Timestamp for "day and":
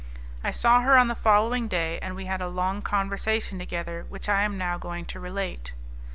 1.67-2.15